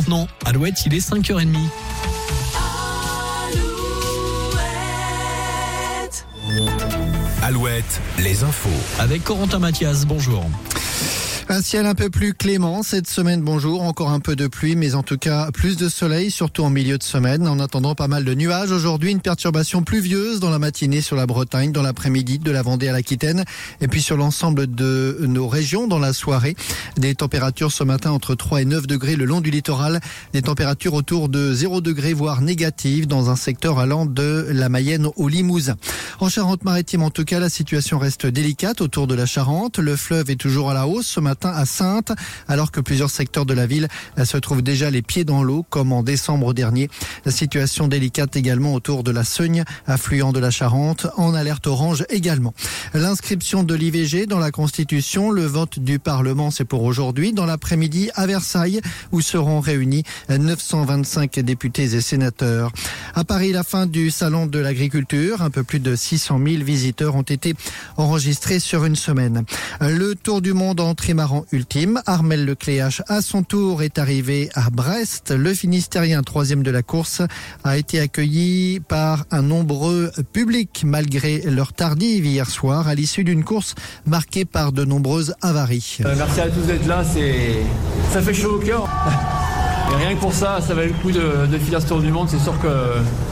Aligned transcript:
maintenant. 0.00 0.28
Alouette, 0.46 0.86
il 0.86 0.94
est 0.94 1.06
5h30. 1.06 1.56
Alouette, 7.42 8.00
les 8.18 8.42
infos. 8.42 8.70
Avec 8.98 9.24
Corentin 9.24 9.58
Mathias, 9.58 10.06
bonjour. 10.06 10.44
Un 11.52 11.62
ciel 11.62 11.84
un 11.86 11.96
peu 11.96 12.10
plus 12.10 12.32
clément 12.32 12.84
cette 12.84 13.08
semaine, 13.08 13.42
bonjour. 13.42 13.82
Encore 13.82 14.10
un 14.10 14.20
peu 14.20 14.36
de 14.36 14.46
pluie, 14.46 14.76
mais 14.76 14.94
en 14.94 15.02
tout 15.02 15.18
cas 15.18 15.50
plus 15.50 15.76
de 15.76 15.88
soleil, 15.88 16.30
surtout 16.30 16.62
en 16.62 16.70
milieu 16.70 16.96
de 16.96 17.02
semaine. 17.02 17.48
En 17.48 17.58
attendant 17.58 17.96
pas 17.96 18.06
mal 18.06 18.22
de 18.22 18.34
nuages, 18.34 18.70
aujourd'hui 18.70 19.10
une 19.10 19.20
perturbation 19.20 19.82
pluvieuse 19.82 20.38
dans 20.38 20.50
la 20.50 20.60
matinée 20.60 21.00
sur 21.00 21.16
la 21.16 21.26
Bretagne, 21.26 21.72
dans 21.72 21.82
l'après-midi 21.82 22.38
de 22.38 22.52
la 22.52 22.62
Vendée 22.62 22.86
à 22.86 22.92
l'Aquitaine, 22.92 23.44
et 23.80 23.88
puis 23.88 24.00
sur 24.00 24.16
l'ensemble 24.16 24.72
de 24.72 25.18
nos 25.22 25.48
régions 25.48 25.88
dans 25.88 25.98
la 25.98 26.12
soirée. 26.12 26.54
Des 26.96 27.16
températures 27.16 27.72
ce 27.72 27.82
matin 27.82 28.12
entre 28.12 28.36
3 28.36 28.62
et 28.62 28.64
9 28.64 28.86
degrés 28.86 29.16
le 29.16 29.24
long 29.24 29.40
du 29.40 29.50
littoral, 29.50 29.98
des 30.32 30.42
températures 30.42 30.94
autour 30.94 31.28
de 31.28 31.52
0 31.52 31.80
degrés, 31.80 32.12
voire 32.12 32.42
négatives, 32.42 33.08
dans 33.08 33.28
un 33.28 33.34
secteur 33.34 33.80
allant 33.80 34.06
de 34.06 34.46
la 34.50 34.68
Mayenne 34.68 35.08
au 35.16 35.26
Limousin. 35.26 35.74
En 36.20 36.28
Charente-Maritime, 36.28 37.02
en 37.02 37.10
tout 37.10 37.24
cas, 37.24 37.40
la 37.40 37.48
situation 37.48 37.98
reste 37.98 38.24
délicate 38.26 38.80
autour 38.82 39.08
de 39.08 39.16
la 39.16 39.26
Charente. 39.26 39.80
Le 39.80 39.96
fleuve 39.96 40.30
est 40.30 40.36
toujours 40.36 40.70
à 40.70 40.74
la 40.74 40.86
hausse 40.86 41.08
ce 41.08 41.18
matin 41.18 41.39
à 41.46 41.64
Sainte, 41.64 42.12
alors 42.48 42.70
que 42.70 42.80
plusieurs 42.80 43.10
secteurs 43.10 43.46
de 43.46 43.54
la 43.54 43.66
ville 43.66 43.88
se 44.22 44.36
trouvent 44.36 44.62
déjà 44.62 44.90
les 44.90 45.02
pieds 45.02 45.24
dans 45.24 45.42
l'eau, 45.42 45.64
comme 45.68 45.92
en 45.92 46.02
décembre 46.02 46.54
dernier. 46.54 46.88
La 47.24 47.32
situation 47.32 47.88
délicate 47.88 48.36
également 48.36 48.74
autour 48.74 49.04
de 49.04 49.10
la 49.10 49.24
Seugne, 49.24 49.64
affluent 49.86 50.32
de 50.32 50.40
la 50.40 50.50
Charente, 50.50 51.06
en 51.16 51.34
alerte 51.34 51.66
orange 51.66 52.04
également. 52.10 52.54
L'inscription 52.94 53.62
de 53.62 53.74
l'IVG 53.74 54.26
dans 54.26 54.38
la 54.38 54.50
Constitution, 54.50 55.30
le 55.30 55.44
vote 55.46 55.78
du 55.78 55.98
Parlement, 55.98 56.50
c'est 56.50 56.64
pour 56.64 56.82
aujourd'hui. 56.82 57.32
Dans 57.32 57.46
l'après-midi, 57.46 58.10
à 58.14 58.26
Versailles, 58.26 58.80
où 59.12 59.20
seront 59.20 59.60
réunis 59.60 60.04
925 60.28 61.40
députés 61.40 61.94
et 61.94 62.00
sénateurs. 62.00 62.72
À 63.14 63.24
Paris, 63.24 63.52
la 63.52 63.62
fin 63.62 63.86
du 63.86 64.10
Salon 64.10 64.46
de 64.46 64.58
l'agriculture. 64.58 65.42
Un 65.42 65.50
peu 65.50 65.62
plus 65.62 65.80
de 65.80 65.94
600 65.96 66.40
000 66.44 66.64
visiteurs 66.64 67.14
ont 67.14 67.22
été 67.22 67.54
enregistrés 67.96 68.58
sur 68.58 68.84
une 68.84 68.96
semaine. 68.96 69.44
Le 69.80 70.14
tour 70.14 70.40
du 70.40 70.52
monde 70.52 70.80
en 70.80 70.94
trimaran 70.94 71.29
ultime. 71.52 72.00
Armel 72.06 72.44
Lecléache, 72.44 73.02
à 73.08 73.20
son 73.22 73.42
tour, 73.42 73.82
est 73.82 73.98
arrivé 73.98 74.50
à 74.54 74.70
Brest. 74.70 75.30
Le 75.30 75.54
Finistérien, 75.54 76.22
troisième 76.22 76.62
de 76.62 76.70
la 76.70 76.82
course, 76.82 77.22
a 77.64 77.76
été 77.76 78.00
accueilli 78.00 78.80
par 78.80 79.24
un 79.30 79.42
nombreux 79.42 80.10
public 80.32 80.82
malgré 80.84 81.42
leur 81.42 81.72
tardive 81.72 82.26
hier 82.26 82.48
soir 82.48 82.88
à 82.88 82.94
l'issue 82.94 83.24
d'une 83.24 83.44
course 83.44 83.74
marquée 84.06 84.44
par 84.44 84.72
de 84.72 84.84
nombreuses 84.84 85.34
avaries. 85.42 85.98
Euh, 86.04 86.14
merci 86.16 86.40
à 86.40 86.48
tous 86.48 86.62
d'être 86.62 86.86
là, 86.86 87.04
c'est 87.04 87.56
ça 88.12 88.20
fait 88.20 88.34
chaud 88.34 88.56
au 88.56 88.58
cœur. 88.58 88.88
Rien 89.96 90.14
que 90.14 90.20
pour 90.20 90.32
ça, 90.32 90.60
ça 90.60 90.74
valait 90.74 90.88
le 90.88 90.94
coup 90.94 91.10
de, 91.10 91.46
de 91.46 91.58
filer 91.58 91.80
ce 91.80 91.86
tour 91.86 92.00
du 92.00 92.10
monde. 92.10 92.28
C'est 92.28 92.38
sûr 92.38 92.58
que 92.60 92.68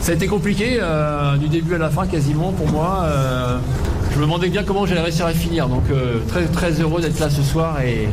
ça 0.00 0.12
a 0.12 0.14
été 0.14 0.26
compliqué 0.26 0.78
euh, 0.80 1.36
du 1.36 1.48
début 1.48 1.74
à 1.74 1.78
la 1.78 1.88
fin 1.88 2.06
quasiment 2.06 2.52
pour 2.52 2.68
moi. 2.68 3.04
Euh, 3.04 3.58
je 4.12 4.16
me 4.16 4.22
demandais 4.22 4.48
bien 4.48 4.62
comment 4.64 4.86
j'allais 4.86 5.00
réussir 5.02 5.26
à 5.26 5.32
finir. 5.32 5.68
Donc 5.68 5.84
euh, 5.90 6.20
très 6.28 6.46
très 6.46 6.72
heureux 6.80 7.00
d'être 7.00 7.18
là 7.18 7.30
ce 7.30 7.42
soir 7.42 7.80
et, 7.80 8.08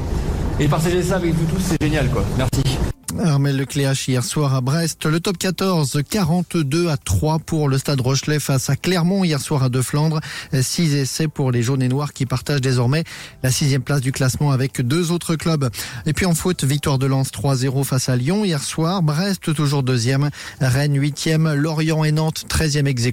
et 0.60 0.68
partager 0.68 1.02
ça 1.04 1.16
avec 1.18 1.34
vous 1.34 1.46
tous, 1.46 1.62
c'est 1.62 1.82
génial 1.82 2.10
quoi. 2.10 2.24
Merci. 2.38 2.78
Armel 3.24 3.58
Lecléache 3.58 4.08
hier 4.08 4.24
soir 4.24 4.54
à 4.54 4.62
Brest. 4.62 5.06
Le 5.06 5.20
top 5.20 5.38
14, 5.38 6.02
42 6.10 6.90
à 6.90 6.98
3 6.98 7.40
pour 7.40 7.70
le 7.70 7.78
stade 7.78 8.02
Rochelet 8.02 8.40
face 8.40 8.70
à 8.70 8.76
Clermont 8.76 9.24
hier 9.24 9.40
soir 9.40 9.64
à 9.64 9.70
De 9.70 9.82
Flandre. 9.82 10.20
6 10.54 10.96
essais 10.96 11.28
pour 11.28 11.52
les 11.52 11.62
jaunes 11.62 11.82
et 11.82 11.88
noirs 11.88 12.14
qui 12.14 12.26
partagent 12.26 12.62
désormais 12.62 13.04
la 13.44 13.52
sixième 13.52 13.82
place 13.82 14.02
du 14.02 14.12
classement 14.12 14.52
avec 14.52 14.82
deux 14.82 15.12
autres 15.12 15.36
clubs. 15.36 15.70
Et 16.06 16.14
puis 16.14 16.26
en 16.26 16.36
foot, 16.36 16.64
victoire 16.64 16.98
de 16.98 17.06
Lens 17.06 17.32
3-0 17.32 17.84
face 17.84 18.10
à 18.10 18.16
Lyon 18.16 18.44
hier 18.44 18.64
soir. 18.64 19.02
Brest 19.02 19.54
toujours 19.54 19.84
deuxième. 19.84 20.30
Rennes 20.60 21.00
huitième. 21.00 21.54
Lorient 21.54 22.04
et 22.04 22.12
Nantes 22.12 22.46
13e 22.50 22.88
ex 22.88 23.04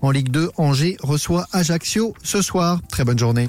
En 0.00 0.10
Ligue 0.10 0.30
2, 0.30 0.50
Angers 0.56 0.96
reçoit 1.02 1.46
Ajaccio 1.52 2.14
ce 2.22 2.42
soir. 2.42 2.80
Très 2.88 3.04
bonne 3.04 3.18
journée. 3.18 3.48